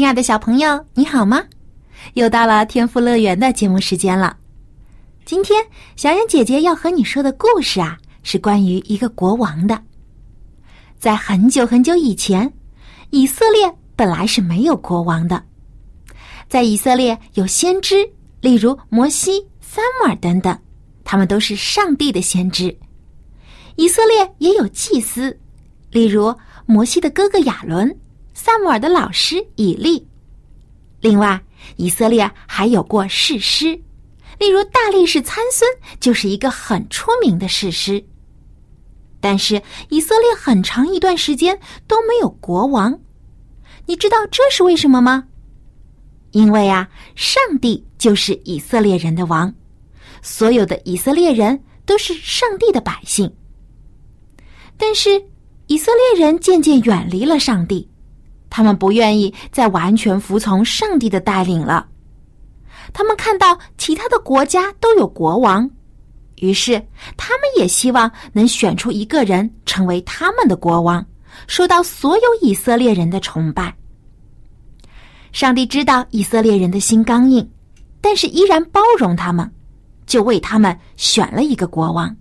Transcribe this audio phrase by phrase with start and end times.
[0.00, 1.44] 亲爱的小朋友，你好吗？
[2.14, 4.34] 又到了天赋乐园的节目时间了。
[5.26, 5.62] 今天
[5.94, 9.78] 小妍姐姐要和你说的故事啊，是关于一个国王的。
[10.98, 12.50] 在很久很久以前，
[13.10, 15.44] 以色列本来是没有国王的。
[16.48, 17.96] 在以色列有先知，
[18.40, 20.58] 例如摩西、撒母耳等等，
[21.04, 22.74] 他们都是上帝的先知。
[23.76, 25.38] 以色列也有祭司，
[25.90, 27.94] 例如摩西的哥哥亚伦。
[28.42, 30.08] 萨姆尔的老师以利。
[31.02, 31.38] 另外，
[31.76, 33.78] 以色列还有过士师，
[34.38, 38.02] 例如大力士参孙就是一个很出名的士师。
[39.20, 39.60] 但是，
[39.90, 42.98] 以色列很长一段时间都没有国王。
[43.84, 45.22] 你知道这是为什么吗？
[46.30, 49.54] 因为啊，上帝就是以色列人的王，
[50.22, 53.30] 所有的以色列人都是上帝的百姓。
[54.78, 55.22] 但是，
[55.66, 57.89] 以色列人渐渐远离了上帝。
[58.50, 61.86] 他们不愿意再完全服从上帝的带领了。
[62.92, 65.70] 他们看到其他的国家都有国王，
[66.36, 66.84] 于是
[67.16, 71.06] 他们也希望能选出一个人成为他们的国王，
[71.46, 73.72] 受到所有以色列人的崇拜。
[75.32, 77.48] 上帝知道以色列人的心刚硬，
[78.00, 79.48] 但是依然包容他们，
[80.04, 82.16] 就为他们选了一个国王。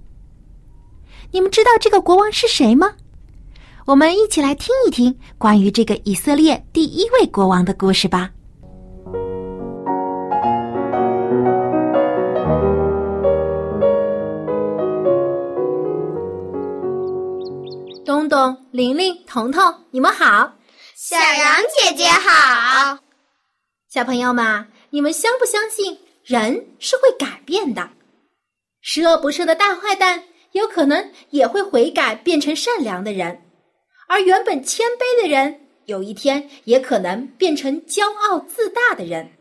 [1.31, 2.91] 你们知道这个国王是谁吗？
[3.85, 8.29] 我们一起来听一听关于这个以色列第一位国王的故事吧。
[18.05, 20.53] 东东、玲玲、彤彤，你们好！
[20.95, 22.97] 小羊姐姐好！
[23.87, 27.89] 小朋友们，你们相不相信人是会改变的？
[28.81, 33.41] 十恶不赦的大坏蛋有可能也会悔改，变成善良的人。
[34.09, 39.33] 而原本谦卑的人，有一天也可能变成骄傲自大的人。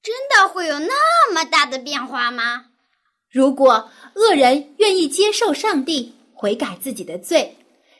[0.00, 2.66] 真的会有那么大的变化吗？
[3.32, 7.56] 如果恶人愿意接受上帝，悔改自己的罪，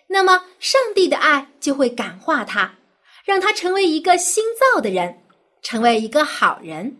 [0.07, 2.77] 那么上帝的爱就会感化他，
[3.25, 5.19] 让他成为一个新造的人，
[5.61, 6.97] 成为一个好人。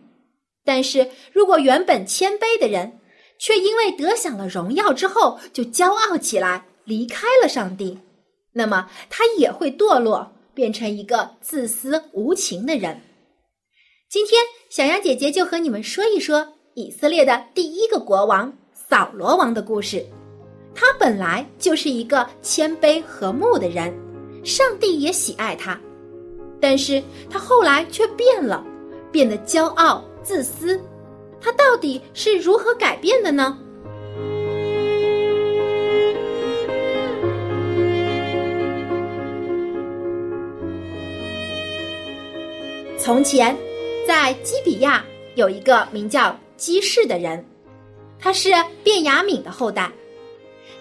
[0.65, 2.99] 但是如果原本谦卑的人，
[3.39, 7.97] 却因为得享了荣耀之后就骄傲起来，离开了上帝。
[8.57, 12.99] 那么他也会堕落，变成一个自私无情的人。
[14.09, 20.03] 今天小羊姐姐就和你们说一说以色列的第一个国王扫罗王的故事。
[20.73, 23.93] 他本来就是一个谦卑和睦的人，
[24.43, 25.79] 上帝也喜爱他，
[26.59, 28.65] 但是他后来却变了，
[29.11, 30.81] 变得骄傲自私。
[31.39, 33.59] 他到底是如何改变的呢？
[43.07, 43.57] 从前，
[44.05, 45.01] 在基比亚
[45.35, 47.41] 有一个名叫基士的人，
[48.19, 48.49] 他是
[48.83, 49.89] 卞雅敏的后代。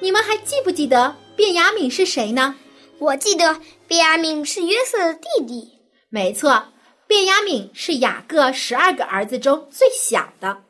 [0.01, 2.57] 你们还记不记得卞雅敏是谁呢？
[2.99, 5.71] 我记得卞雅敏是约瑟的弟弟。
[6.09, 6.61] 没错，
[7.07, 10.65] 卞雅敏是雅各十二个儿子中最小的，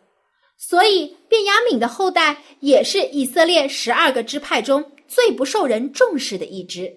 [0.59, 6.95] 所以卞雅敏的后代也是以色列十二个支派中最不受人重视的一支。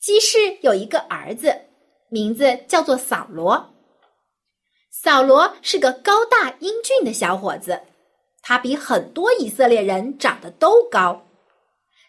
[0.00, 1.54] 基士有一个儿子。
[2.12, 3.74] 名字叫做扫罗。
[4.90, 7.80] 扫罗是个高大英俊的小伙子，
[8.42, 11.26] 他比很多以色列人长得都高，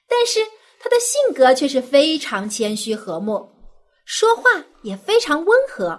[0.10, 0.42] 但是
[0.78, 3.50] 他的性格却是非常谦虚和睦，
[4.04, 4.44] 说话
[4.82, 5.98] 也非常温和。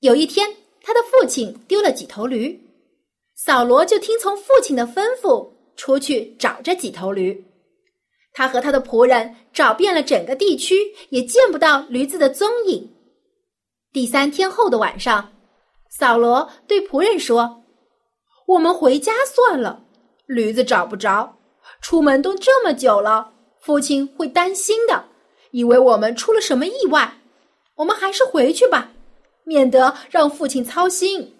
[0.00, 2.58] 有一天，他的父亲丢了几头驴，
[3.34, 5.46] 扫罗就听从父亲的吩咐，
[5.76, 7.45] 出去找这几头驴。
[8.36, 12.94] 他和他的仆人找遍了整个地区，也见不到驴子的踪影。
[13.94, 15.32] 第三天后的晚上，
[15.88, 17.64] 扫罗对仆人说
[18.46, 19.82] ：“我们回家算了，
[20.26, 21.38] 驴子找不着，
[21.80, 25.06] 出门都这么久了，父亲会担心的，
[25.52, 27.14] 以为我们出了什么意外。
[27.76, 28.92] 我们还是回去吧，
[29.44, 31.34] 免得让父亲操心。”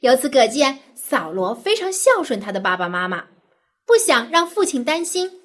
[0.00, 3.26] 由此可见，扫罗非常孝顺他的爸爸妈妈。
[3.86, 5.40] 不想让父亲担心，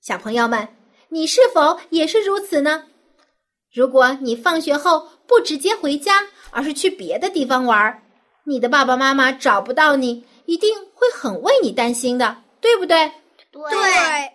[0.00, 0.68] 小朋友们，
[1.08, 2.84] 你是否也是如此呢？
[3.72, 8.02] 如果你放学后不直接回家，而是去别的地方玩，
[8.44, 13.10] 你的爸爸妈妈找不到你，一定会很为你担心的，对不对？
[13.52, 14.32] 对，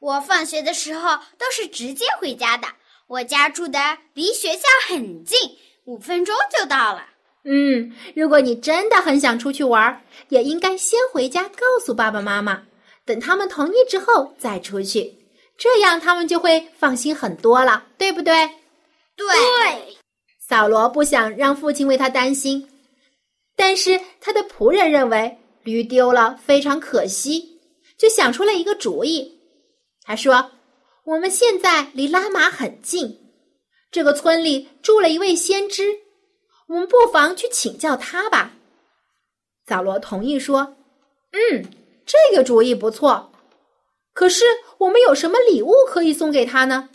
[0.00, 2.66] 我放学的时候都是直接回家的。
[3.06, 3.78] 我家住的
[4.14, 5.38] 离学校很近，
[5.84, 7.06] 五分钟就到了。
[7.48, 12.64] 嗯，如果你真的很想出去玩，也应该先回家告诉爸爸妈妈，
[13.04, 15.14] 等他们同意之后再出去，
[15.56, 18.34] 这样他们就会放心很多了，对不对？
[19.14, 19.26] 对，
[20.40, 22.68] 扫罗不想让父亲为他担心，
[23.54, 27.60] 但是他的仆人认为驴丢了非常可惜，
[27.96, 29.40] 就想出了一个主意。
[30.02, 30.50] 他说
[31.06, 33.18] ：“我们现在离拉玛很近，
[33.90, 35.92] 这个村里住了一位先知，
[36.68, 38.52] 我们不妨去请教他吧。”
[39.66, 40.76] 扫罗同意说
[41.32, 41.64] ：“嗯，
[42.04, 43.32] 这个主意不错。
[44.12, 44.44] 可是
[44.78, 46.88] 我们有什么礼物可以送给他呢？”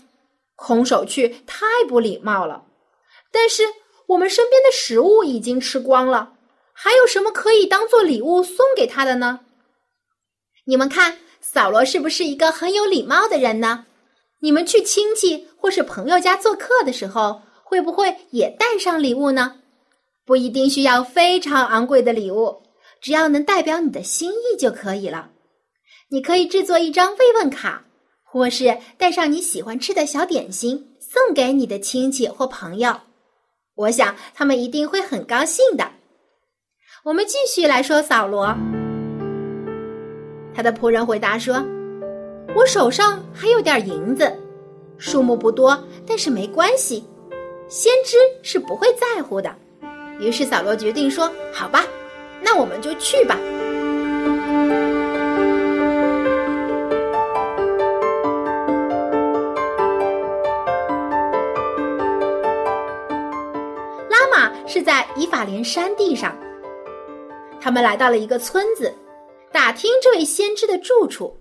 [0.56, 2.66] 空手去太不礼貌了，
[3.32, 3.64] 但是
[4.08, 6.34] 我们身边的食物已经吃光了，
[6.72, 9.40] 还有什么可以当做礼物送给他的呢？
[10.66, 13.88] 你们看，扫罗是不是一个很有礼貌的人呢？
[14.42, 19.61] 你们去亲戚或是朋友家做客的时候，会不会也带上礼物呢？
[20.26, 22.62] 不一定需要非常昂贵的礼物，
[23.02, 25.32] 只要能代表你的心意就可以了。
[26.10, 27.86] 你可以制作一张慰问卡。
[28.34, 32.96] 或是带上你喜欢吃的小点心送给你的亲戚或朋友，
[33.76, 35.86] 我想他们一定会很高兴的。
[37.04, 38.56] 我们继续来说扫罗，
[40.56, 41.62] 他的仆人回答说
[42.56, 44.34] ：“我手上还有点银子，
[44.98, 45.78] 数目不多，
[46.08, 47.04] 但是没关系，
[47.68, 49.54] 先知是不会在乎的。”
[50.22, 51.84] 于是扫罗决定说：“好吧，
[52.40, 53.36] 那我们就去吧。”
[64.08, 66.38] 拉玛是在以法莲山地上，
[67.60, 68.94] 他们来到了一个村子，
[69.52, 71.36] 打听这位先知的住处。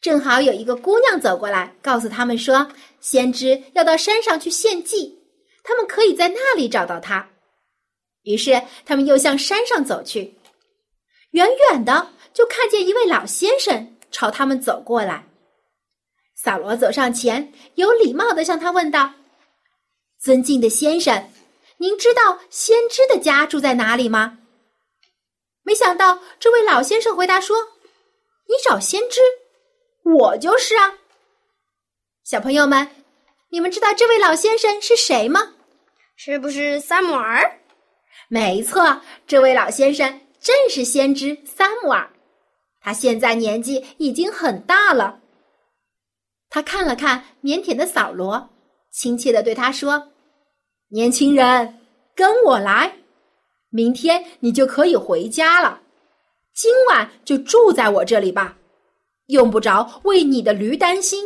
[0.00, 2.66] 正好有一个姑娘走过来，告诉他们说，
[3.00, 5.18] 先知要到山上去献祭，
[5.62, 7.28] 他们可以在那里找到他。
[8.24, 10.34] 于是他们又向山上走去，
[11.30, 15.24] 远远的就看见一位老先生朝他们走过来。
[16.34, 19.14] 萨罗走上前，有礼貌的向他问道
[20.20, 21.30] ：“尊敬的先生。”
[21.78, 24.38] 您知道先知的家住在哪里吗？
[25.64, 27.56] 没想到这位老先生回答说
[28.48, 29.20] ：“你找先知，
[30.04, 30.98] 我就是啊。”
[32.24, 32.88] 小朋友们，
[33.50, 35.54] 你们知道这位老先生是谁吗？
[36.16, 37.60] 是不是萨姆尔？
[38.28, 42.10] 没错，这位老先生正是先知萨姆尔。
[42.80, 45.20] 他现在年纪已经很大了。
[46.50, 48.50] 他看了看腼腆的扫罗，
[48.90, 50.10] 亲切的对他说。
[50.88, 51.80] 年轻人，
[52.14, 52.98] 跟我来，
[53.70, 55.80] 明天你就可以回家了。
[56.52, 58.56] 今晚就住在我这里吧，
[59.26, 61.24] 用不着为你的驴担心，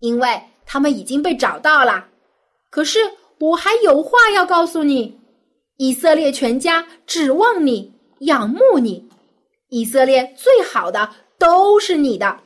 [0.00, 2.08] 因为他们已经被找到了。
[2.70, 2.98] 可是
[3.38, 5.20] 我还有话要告诉你：
[5.76, 9.08] 以色列全家指望你，仰慕你，
[9.68, 12.40] 以色列最好的都是你的。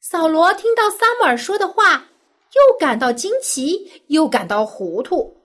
[0.00, 2.08] 扫罗听到撒母耳说的话。
[2.54, 5.36] 又感到惊奇，又感到糊涂。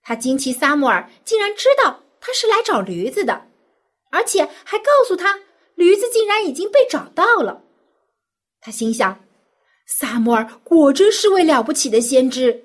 [0.00, 3.48] 他惊奇，萨姆尔竟然知道他是来找驴子的，
[4.12, 5.40] 而且还告诉他，
[5.74, 7.64] 驴子竟然已经被找到了。
[8.60, 9.18] 他心想：
[9.88, 12.64] 萨姆尔果真是位了不起的先知，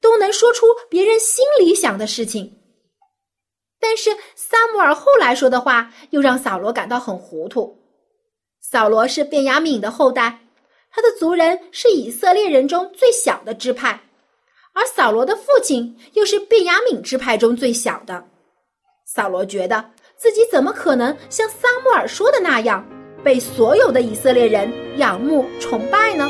[0.00, 2.58] 都能说出别人心里想的事情。
[3.80, 7.76] 但是，萨姆尔后来说的话又让扫罗感到很糊涂。
[8.60, 10.40] 扫罗是便雅敏的后代。
[10.90, 14.00] 他的族人是以色列人中最小的支派，
[14.72, 18.24] 而扫罗的父亲又是便雅悯支派中最小的。
[19.04, 22.82] 扫罗觉得自己怎么可能像撒母耳说的那样，
[23.22, 26.26] 被所有的以色列人仰慕崇拜呢？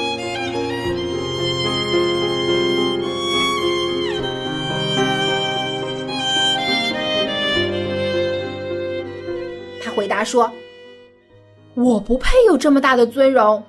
[9.97, 10.53] 回答说
[11.75, 13.65] ：“我不配有这么大的尊荣。”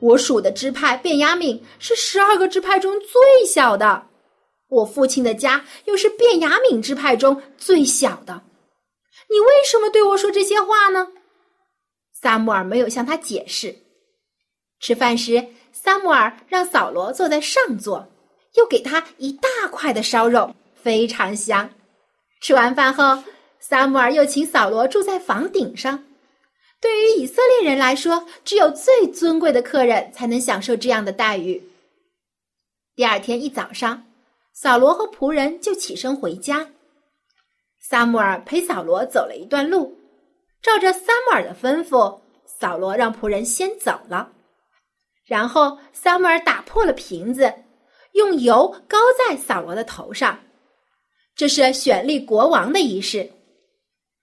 [0.00, 4.06] 我属的支派便雅敏是十二个支派中最小的，
[4.68, 8.42] 我父亲的家又是便雅敏支派中最小的。
[9.30, 11.08] 你为什么对我说这些话呢？
[12.12, 13.74] 萨姆尔没有向他解释。
[14.80, 18.06] 吃饭时，萨姆尔让扫罗坐在上座，
[18.54, 21.70] 又给他一大块的烧肉，非常香。
[22.42, 23.22] 吃完饭后，
[23.68, 26.04] 萨姆尔又请扫罗住在房顶上。
[26.80, 31.60] 对于以色列人来说，只有最尊贵的客人才能享受这样的待遇。
[32.94, 34.06] 第二天一早上，
[34.52, 36.68] 扫罗和仆人就起身回家。
[37.80, 39.98] 萨姆尔陪扫罗走了一段路，
[40.62, 44.30] 照着萨姆尔的吩咐，扫罗让仆人先走了。
[45.24, 47.52] 然后，萨姆尔打破了瓶子，
[48.12, 50.38] 用油膏在扫罗的头上。
[51.34, 53.28] 这是选立国王的仪式。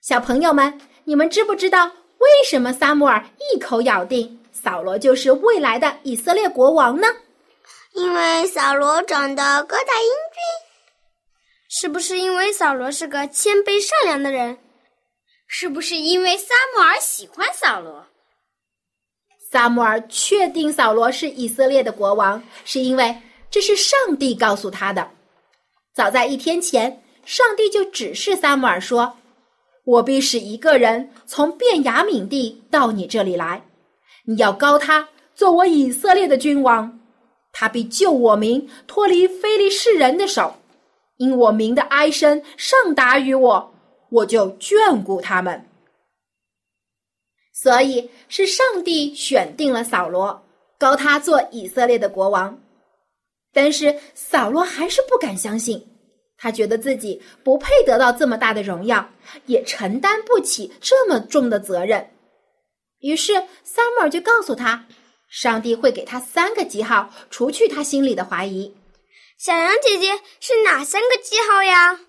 [0.03, 1.85] 小朋友们，你们知不知道
[2.17, 7.07] 为什么萨姆尔一口咬定扫罗就是未来的以色列国王呢？
[7.93, 10.43] 因为扫罗长得高大英俊。
[11.69, 14.57] 是不是因为扫罗是个谦卑善良的人？
[15.47, 18.05] 是不是因为撒母耳喜欢扫罗？
[19.53, 23.15] 撒母耳确定扫罗是以色列的国王，是因为
[23.49, 25.09] 这是上帝告诉他的。
[25.95, 29.17] 早在一天前，上帝就指示撒母耳说
[29.85, 33.65] ：“我必使一个人从便雅敏地到你这里来，
[34.25, 36.99] 你要高他做我以色列的君王，
[37.51, 40.55] 他必救我民脱离非利士人的手，
[41.17, 43.73] 因我民的哀声上达于我，
[44.09, 45.65] 我就眷顾他们。”
[47.53, 50.43] 所以是上帝选定了扫罗，
[50.77, 52.57] 高他做以色列的国王。
[53.53, 55.79] 但是扫罗还是不敢相信，
[56.43, 59.09] 他觉得自己不配得到这么大的荣耀，
[59.45, 62.09] 也承担不起这么重的责任。
[62.99, 63.33] 于是
[63.63, 64.85] 萨母尔就告诉他，
[65.29, 68.75] 上帝会给他三个记号，除去他心里的怀疑。
[69.37, 72.01] 小羊姐姐是哪三个记号呀？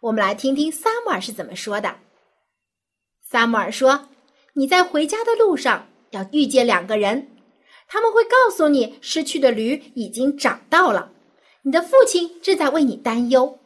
[0.00, 1.96] 我们来听听萨母尔是怎么说的。
[3.30, 4.08] 萨母尔说。
[4.56, 7.28] 你在回家的路上要遇见两个人，
[7.88, 11.10] 他们会告诉你失去的驴已经找到了，
[11.62, 13.58] 你的父亲正在为你担忧。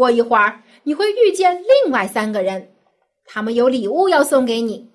[0.00, 2.72] 过一会儿，你会遇见另外三个人，
[3.26, 4.90] 他们有礼物要送给你。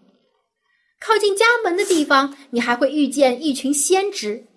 [1.00, 4.48] 靠近家门的地方，你还会遇见一群先知，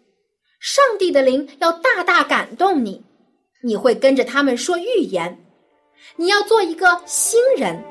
[0.59, 3.05] 上帝的灵要大大感动你，
[3.63, 5.39] 你会跟着他们说预言。
[6.17, 7.85] 你要做一个新人。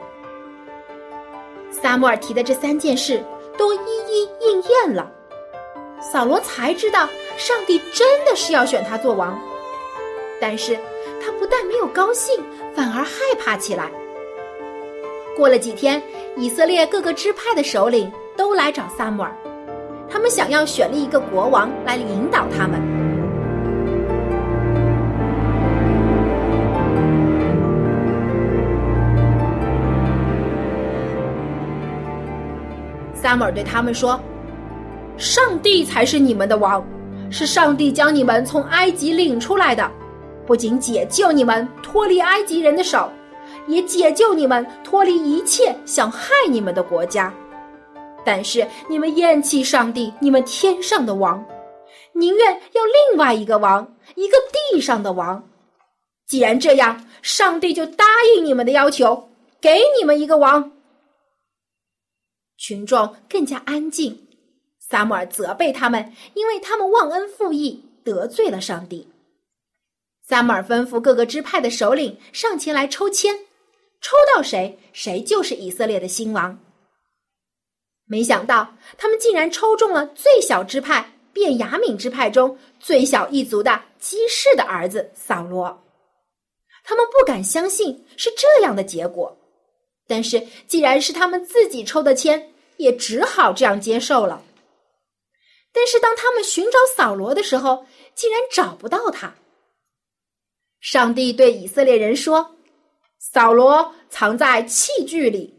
[1.70, 3.24] 萨母尔提的这三件事
[3.56, 5.12] 都一一应验了，
[6.02, 9.40] 扫罗才知道上帝真的是要选他做王。
[10.42, 10.80] 但是
[11.28, 12.42] 他不但没有高兴，
[12.74, 13.92] 反而害怕起来。
[15.36, 16.02] 过了几天，
[16.38, 19.36] 以色列各个支派的首领都来找萨母尔，
[20.10, 22.80] 他们想要选立一个国王来领导他们。
[33.14, 34.18] 萨母尔对他们说
[35.20, 36.82] ：“上帝才是你们的王，
[37.30, 39.92] 是上帝将你们从埃及领出来的，
[40.48, 43.12] 不仅解救你们脱离埃及人的手，
[43.68, 47.32] 也解救你们脱离一切想害你们的国家。
[48.26, 51.46] 但是你们厌弃上帝，你们天上的王，
[52.14, 54.38] 宁愿要另外一个王，一个
[54.72, 55.44] 地上的王。
[56.26, 59.30] 既然这样，上帝就答应你们的要求，
[59.62, 60.72] 给你们一个王。”
[62.58, 64.28] 群众更加安静，
[64.80, 69.08] 萨姆尔责备他们，因为他们忘恩负义，得罪了上帝。
[70.28, 73.34] 萨姆尔吩咐各个支派的首领上前来抽签，
[74.02, 76.60] 抽到谁，谁就是以色列的新王。
[78.06, 85.82] 没想到他们竟然抽中了最小支派便雅悯支派中最小一族的基士的儿子扫罗。
[86.84, 89.38] 他们不敢相信是这样的结果。
[90.10, 94.42] 但是，既然是他们自己抽的签，也只好这样接受了。
[95.74, 99.36] 但是，当他们寻找扫罗的时候，竟然找不到他。
[100.90, 102.56] 上帝对以色列人说
[103.20, 105.54] ：“扫罗藏在器具里。”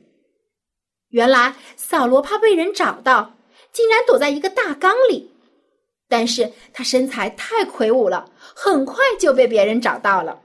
[1.12, 3.34] 原来，扫罗怕被人找到，
[3.70, 5.30] 竟然躲在一个大缸里。
[6.08, 10.40] 但是他身材太魁梧了，很快就被别人找到了。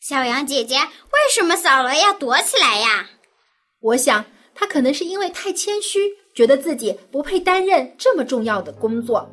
[0.00, 3.10] 小羊姐姐，为什么扫罗要躲起来呀？
[3.80, 4.24] 我想
[4.54, 5.98] 他可能是因为太谦虚，
[6.36, 9.28] 觉得自己不配担任这么重要的工作。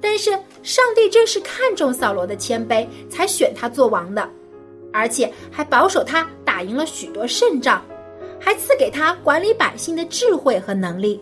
[0.00, 0.30] 但是
[0.62, 4.28] 上帝正是看中扫罗的谦卑，才选他做王的，
[4.92, 7.84] 而且还保守他打赢了许多胜仗，
[8.38, 11.20] 还赐给他管理百姓的智慧和能力。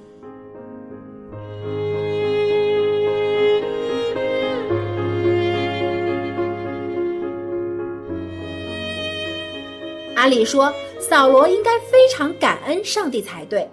[10.14, 13.68] 按理说，扫罗应该非常感恩上帝才对，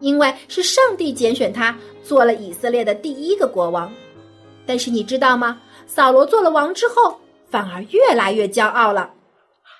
[0.00, 3.90] 因为是上帝拣选他做了以色列的第一个国王。
[4.66, 5.62] 但是你知道吗？
[5.86, 9.14] 扫罗做了王之后，反而越来越骄傲了。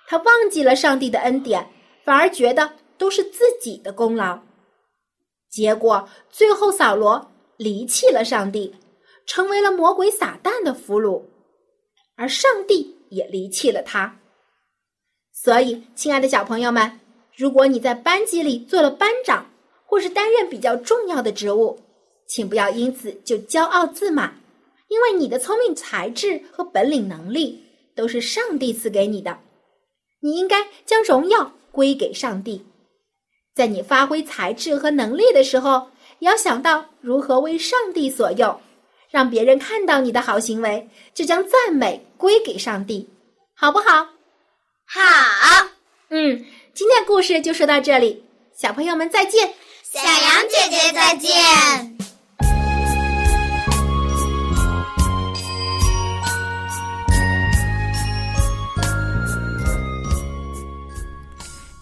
[0.06, 1.68] 他忘记了上帝的恩典，
[2.04, 4.38] 反而觉得都是自己的功劳。
[5.50, 8.74] 结果最后扫罗离弃了上帝，
[9.26, 11.22] 成为了魔鬼撒旦的俘虏，
[12.16, 14.16] 而上帝也离弃了他。
[15.32, 17.00] 所以，亲爱的小朋友们，
[17.36, 19.46] 如果你在班级里做了班长，
[19.84, 21.78] 或是担任比较重要的职务，
[22.28, 24.40] 请不要因此就骄傲自满，
[24.88, 27.64] 因为你的聪明才智和本领能力
[27.94, 29.38] 都是上帝赐给你的。
[30.20, 32.64] 你应该将荣耀归给上帝。
[33.54, 38.60] 在你发挥才智和能力的时候，也要想到如何为上帝所用，
[39.10, 43.08] 让别人看到你的好行为，就将赞美归给上帝，
[43.54, 44.08] 好不好？
[44.86, 45.68] 好。
[46.10, 48.24] 嗯，今天故事就说到这里，
[48.54, 49.54] 小朋友们再见。
[49.82, 51.95] 小羊姐姐再见。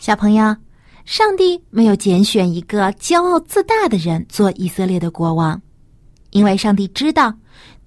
[0.05, 0.55] 小朋友，
[1.07, 5.63] 上帝没有拣选一个骄傲自大的人做以色列的国王，
[6.29, 7.33] 因为上帝知道，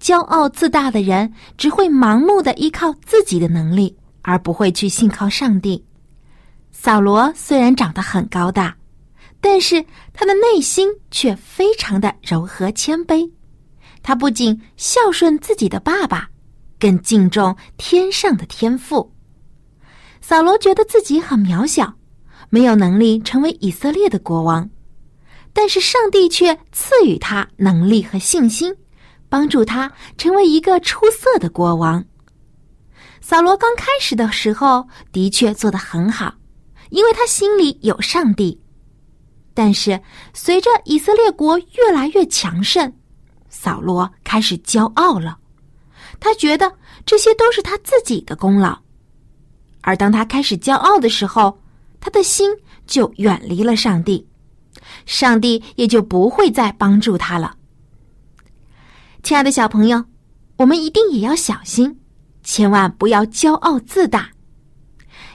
[0.00, 5.84] 骄傲自大的人只会盲目的依靠自己的能力，而不会去信靠上帝。
[6.72, 8.76] 扫罗虽然长得很高大，
[9.40, 9.80] 但是
[10.12, 13.30] 他的内心却非常的柔和谦卑。
[14.02, 16.28] 他不仅孝顺自己的爸爸，
[16.80, 19.08] 更敬重天上的天父。
[20.20, 21.94] 扫罗觉得自己很渺小。
[22.50, 24.68] 没有能力成为以色列的国王，
[25.52, 28.74] 但是上帝却赐予他能力和信心，
[29.28, 32.04] 帮助他成为一个出色的国王。
[33.20, 36.32] 扫罗刚开始的时候的确做得很好，
[36.90, 38.58] 因为他心里有上帝。
[39.52, 40.00] 但是
[40.32, 42.90] 随着以色列国越来越强盛，
[43.48, 45.36] 扫罗开始骄傲了，
[46.20, 46.72] 他觉得
[47.04, 48.78] 这些都是他自己的功劳。
[49.80, 51.58] 而当他开始骄傲的时候，
[52.00, 52.50] 他的心
[52.86, 54.26] 就远离了上帝，
[55.04, 57.56] 上帝也就不会再帮助他了。
[59.22, 60.04] 亲爱的小朋友，
[60.56, 62.00] 我们一定也要小心，
[62.42, 64.30] 千万不要骄傲自大，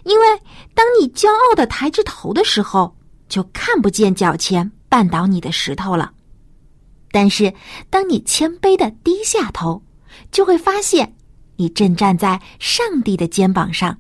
[0.04, 0.28] 因为
[0.74, 2.96] 当你骄傲的抬着头的时候，
[3.28, 6.12] 就看不见脚前绊倒你的石头了；
[7.12, 7.54] 但是
[7.90, 9.84] 当你谦卑的低下头，
[10.32, 11.16] 就会发现
[11.58, 14.00] 你正站在上帝的肩膀上，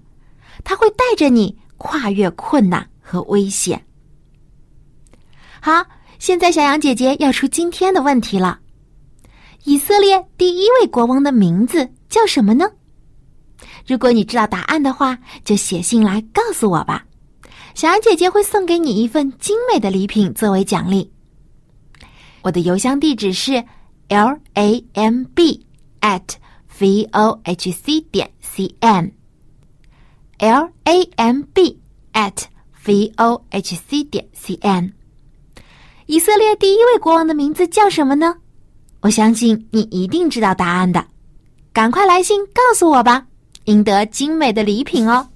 [0.64, 1.58] 他会带着你。
[1.84, 3.86] 跨越困难和危险。
[5.60, 5.86] 好，
[6.18, 8.58] 现在小羊姐姐要出今天的问题了：
[9.66, 12.66] 以色列第一位国王的名字叫什么呢？
[13.86, 17.06] 如果你知道答案的话，就写信来告诉我吧。
[17.76, 21.12] 小羊姐姐会送给你一份精美的礼品作为奖励。
[22.44, 23.62] 我的邮箱地址是
[24.08, 25.66] l a m b
[26.00, 26.22] at
[26.80, 29.12] v o h c 点 c n。
[30.44, 31.80] L a m b
[32.12, 32.44] at
[32.86, 34.92] v o h c 点 c n，
[36.06, 38.36] 以色列第一位国王的名字叫什么呢？
[39.00, 41.06] 我相信你一定知道答案的，
[41.72, 43.26] 赶快来信告诉我吧，
[43.66, 45.30] 赢得精美的礼品哦。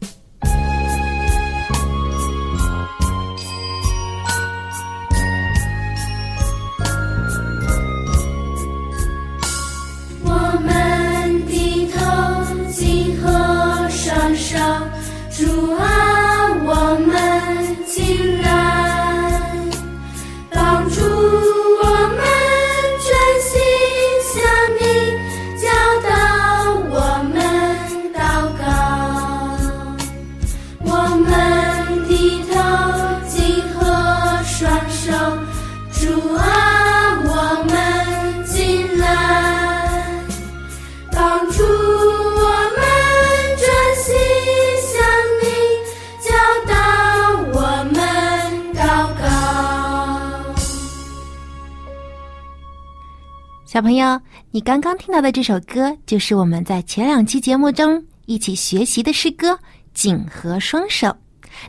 [53.78, 59.52] 小朋友，你刚刚听到的这首歌，就是我们在前两期节目中一起学习的诗歌
[59.94, 61.06] 《紧合双手》。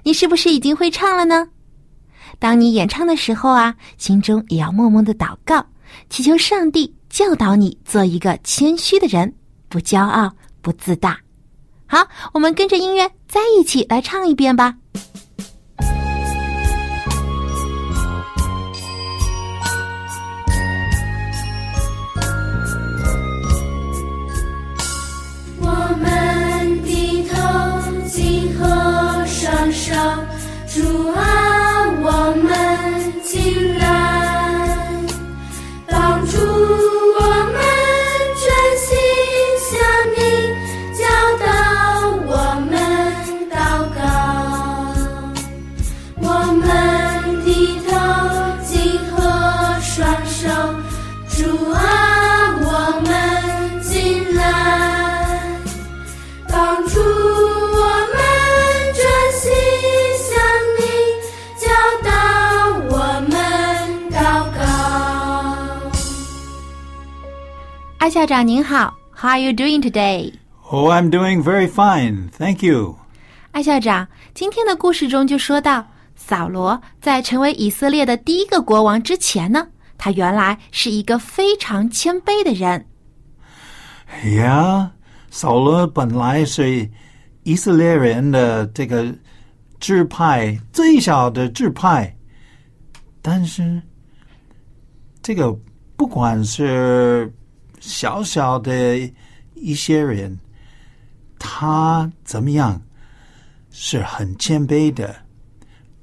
[0.02, 1.46] 你是不是已经会唱了呢？
[2.38, 5.62] 当你演唱的时候啊，心中也要默默的祷告，
[6.08, 9.30] 祈求上帝教导你做一个谦虚的人，
[9.68, 11.20] 不骄傲，不自大。
[11.84, 14.74] 好，我们跟着音乐再一起来唱一遍吧。
[68.18, 72.28] 校长您好，How are you doing today？Oh, I'm doing very fine.
[72.30, 72.96] Thank you.
[73.52, 82.86] 艾校长，今天的故事中就说到，扫罗在成为以色列的第一个国王之前呢，他原来是一个非常谦卑的人。
[84.24, 84.90] Yeah，
[85.30, 86.90] 扫罗本来是
[87.44, 89.14] 以色列人的这个
[89.78, 92.16] 支派最小的支派，
[93.22, 93.80] 但是
[95.22, 95.56] 这个
[95.96, 97.32] 不管是
[97.88, 98.98] 小小的
[99.54, 100.38] 一些人，
[101.38, 102.80] 他怎么样？
[103.70, 105.14] 是很谦卑的。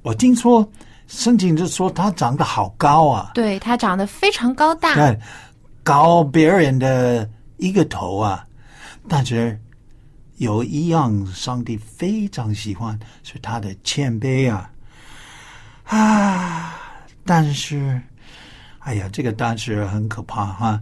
[0.02, 0.68] 我听说
[1.06, 5.18] 圣经就说他长得好高啊，对他长得非常高大，看
[5.84, 8.44] 高别人的一个头啊，
[9.08, 9.58] 但是
[10.38, 14.70] 有一样上帝非常喜欢是他的谦卑啊。
[15.84, 16.74] 啊！
[17.24, 18.00] 但是，
[18.80, 20.80] 哎呀，这个但是很可怕哈、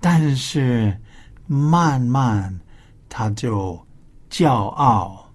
[0.00, 0.96] 但是
[1.46, 2.58] 慢慢
[3.08, 3.78] 他就
[4.30, 5.28] 骄傲，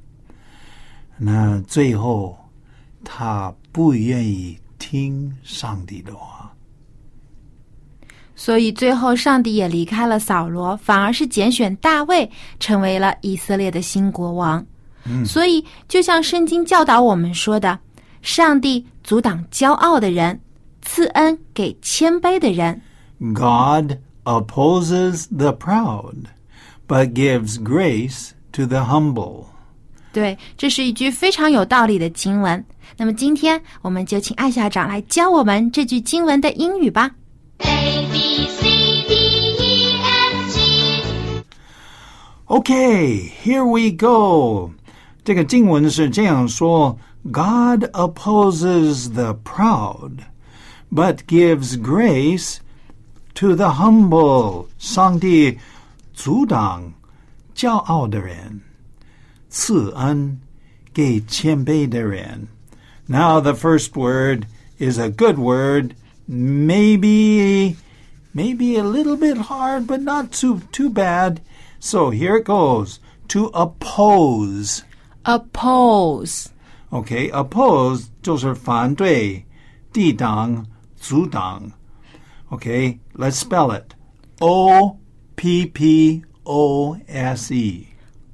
[1.18, 2.38] 那最后
[3.04, 6.52] 他不愿意听上帝的话。
[8.36, 14.66] 所以最后上帝也离开了扫罗，反而是拣选大卫成为了以色列的新国王。
[15.26, 17.78] 所以就像圣经教导我们说的，
[18.22, 20.40] 上帝阻挡骄傲的人，
[20.82, 22.82] 赐恩给谦卑的人。
[23.34, 26.29] God opposes the proud,
[26.87, 29.47] but gives grace to the humble.
[30.13, 32.65] 对，这是一句非常有道理的经文。
[32.97, 37.11] 那么今天我们就请艾校长来教我们这句经文的英语吧。
[37.59, 38.63] A B C
[39.07, 39.15] D
[39.59, 41.43] E F G
[42.47, 44.73] Okay, here we go.
[45.23, 46.99] 这个经文是这样说：
[47.31, 50.13] God opposes the proud,
[50.91, 52.57] but gives grace
[53.35, 54.67] to the humble.
[54.79, 55.59] 上帝
[56.15, 56.93] 阻挡
[57.55, 58.61] 骄傲的人，
[59.49, 60.41] 赐恩
[60.93, 62.49] 给谦卑的人。
[63.07, 64.45] Now the first word
[64.79, 65.93] is a good word,
[66.29, 67.77] maybe
[68.35, 71.39] maybe a little bit hard, but not too too bad.
[71.81, 72.99] So here it goes.
[73.29, 74.83] To oppose.
[75.25, 76.47] Oppose，
[76.91, 79.45] Okay, oppose 就是反对、
[79.93, 80.65] 抵挡、
[80.97, 81.71] 阻挡。
[82.54, 83.96] Okay, let's spell it.
[84.40, 85.00] O
[85.36, 87.88] P P O S E.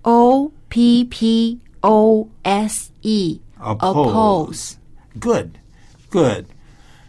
[0.04, 4.78] O P P O S E Oppose.
[5.18, 5.60] Good,
[6.10, 6.48] good.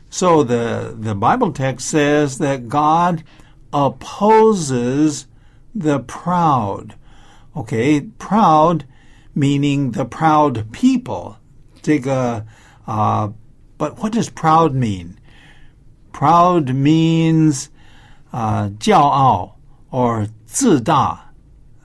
[0.09, 3.25] So the the Bible text says that God
[3.73, 5.27] opposes
[5.75, 6.95] the proud.
[7.57, 8.85] Okay, proud
[9.35, 11.39] meaning the proud people.
[11.83, 12.47] 这个
[12.87, 13.33] uh,
[13.79, 15.19] but what does proud mean?
[16.21, 17.69] Proud means
[18.31, 19.57] uh, 骄傲
[19.91, 21.19] or 自大.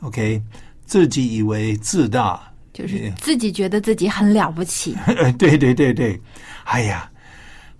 [0.01, 0.41] Okay,
[0.85, 2.41] 自己以为自大。
[2.73, 4.93] 就是自己觉得自己很了不起。
[5.39, 6.19] 对对对对，
[6.65, 7.09] 哎呀，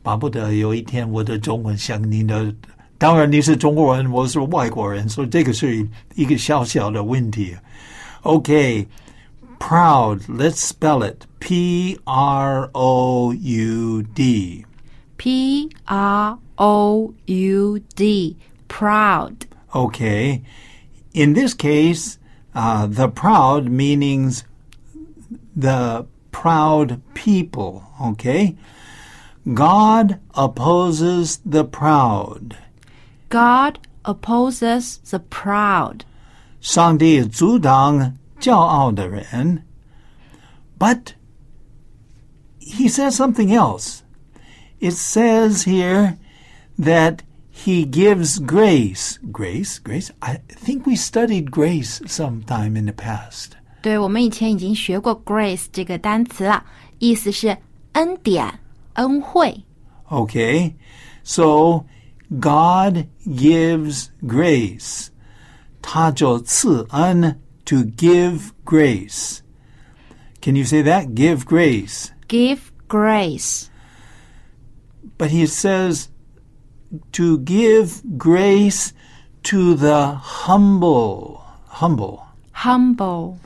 [0.02, 2.56] 巴不得有一天我的中文像您的。
[2.98, 7.54] 当然你是中国人，我是外国人，所以这个是一个小小的问题。
[8.24, 8.86] Okay,
[9.60, 10.22] proud.
[10.30, 11.26] Let's spell it.
[11.40, 14.66] P R O U D.
[15.17, 18.37] P R O U D
[18.69, 20.43] proud Okay.
[21.15, 22.19] In this case,
[22.55, 24.45] uh, the proud meanings
[25.55, 27.85] the proud people.
[28.03, 28.57] Okay.
[29.55, 32.57] God opposes the proud.
[33.29, 36.05] God opposes the proud.
[36.61, 39.65] 上帝阻挡骄傲的人。
[40.79, 41.15] But
[42.59, 44.01] he says something else.
[44.85, 46.17] It says here
[46.79, 49.19] that he gives grace.
[49.31, 49.79] Grace?
[49.79, 50.11] Grace?
[50.23, 53.51] I think we studied grace sometime in the past.
[53.83, 56.65] 对，我们以前已经学过 grace 这个单词了，
[56.99, 57.57] 意思是
[57.93, 58.61] 恩典、
[58.95, 59.65] 恩惠。
[60.09, 60.75] Okay?
[61.23, 61.85] So
[62.29, 65.09] God gives grace.
[65.83, 69.41] 他就赐恩 to give grace.
[70.43, 71.15] Can you say that?
[71.15, 72.09] Give grace.
[72.29, 73.67] Give grace.
[75.18, 76.10] But he says
[77.14, 78.94] to give grace
[79.44, 81.44] to the humble.
[81.68, 82.26] Humble.
[82.52, 83.40] Humble.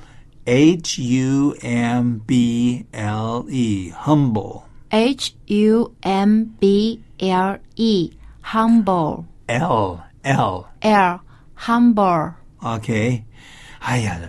[0.48, 3.90] H U M B L E.
[3.90, 4.66] Humble.
[4.92, 8.12] H U M B L E.
[8.42, 9.26] Humble.
[9.48, 10.04] L.
[10.24, 10.70] L.
[10.82, 11.22] L.
[11.56, 12.34] Humble.
[12.64, 13.24] Okay.
[13.80, 14.20] 哎呀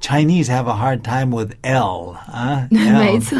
[0.00, 2.16] Chinese have a hard time with L.
[2.28, 2.68] Huh?
[2.70, 3.20] 没 L.
[3.20, 3.38] 错。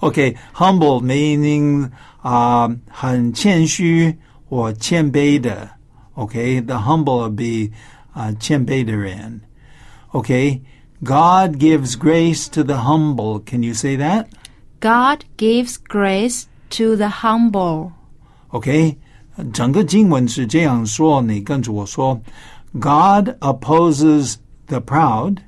[0.00, 1.90] Okay, humble meaning
[2.22, 5.70] 啊、很谦虚或谦卑的。
[6.14, 7.72] Okay, the humble would be
[8.14, 9.40] uh, 谦卑的人.
[10.12, 10.60] Okay,
[11.02, 13.40] God gives grace to the humble.
[13.40, 14.26] Can you say that?
[14.80, 17.92] God gives grace to the humble.
[18.48, 18.96] OK，
[19.52, 22.20] 整个经文是这样说，你跟着我说：
[22.74, 24.36] God opposes
[24.68, 25.42] the proud,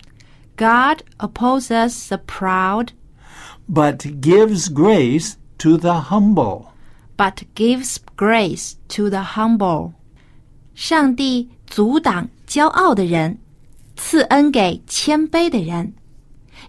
[0.56, 2.92] God opposes the proud,
[3.68, 6.66] but gives grace to the humble.
[7.16, 9.92] but gives grace to the humble.
[10.74, 13.38] 上帝阻挡骄傲的人，
[13.96, 15.94] 赐恩给谦卑的人。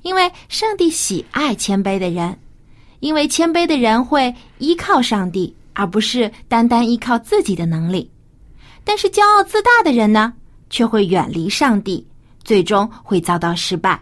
[0.02, 2.40] 因为上帝喜爱谦卑的人，
[3.00, 8.10] 因为谦卑的人会依靠上帝，而不是单单依靠自己的能力。
[8.84, 10.34] 但是骄傲自大的人呢，
[10.70, 12.08] 却会远离上帝，
[12.45, 14.01] 最终会遭到失败。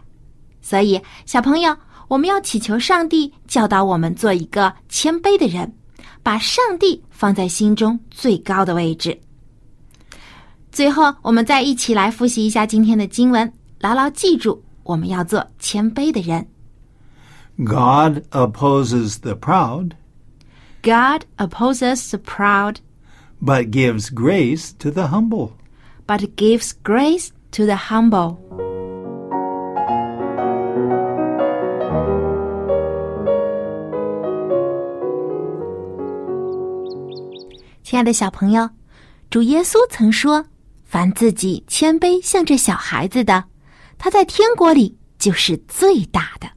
[0.61, 1.75] 所以，小朋友，
[2.07, 5.73] 我们要祈求上帝教导我们做一个谦卑的人，
[6.21, 9.19] 把上帝放在心中最高的位置。
[10.71, 16.47] 最后，我们再一起来复习一下今天的经文，牢牢记住，我们要做谦卑的人。
[17.57, 19.91] God opposes the proud,
[20.81, 22.77] God opposes the proud,
[23.43, 25.51] but gives grace to the humble.
[26.11, 28.37] but gives grace to the humble.
[37.83, 38.69] 亲爱的小朋友，
[39.29, 40.45] 主耶稣曾说
[40.85, 43.43] ：“凡自己谦卑像这小孩子的，
[43.97, 46.47] 他在天国里就是最大的。”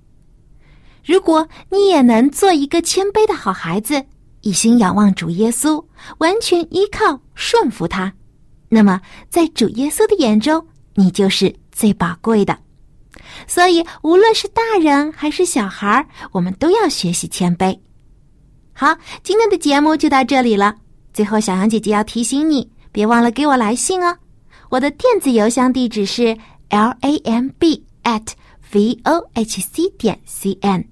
[1.04, 4.04] 如果你也能做一个谦卑的好孩子，
[4.42, 5.84] 一心仰望主耶稣，
[6.18, 8.12] 完全依靠顺服他，
[8.68, 12.58] 那么在主耶稣的眼中，你就是最宝贵的。
[13.46, 17.78] 所以，无论是大人还是小孩，我们都要学习谦卑。
[18.72, 20.74] 好，今天的节目就到这里了。
[21.12, 24.16] 最后，小羊姐姐要提醒你，别忘了给我来信哦。
[24.68, 26.36] 我的电子邮箱地址是
[26.70, 28.32] l a m b at
[28.72, 30.84] v o h c 点 c n，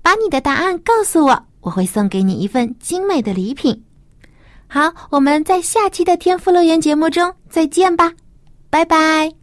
[0.00, 3.84] 把你的答案告诉我，我会送给你一份精美的礼品。
[4.68, 8.12] 好，我们在下期的天赋乐园节目中再见吧，
[8.70, 9.37] 拜拜。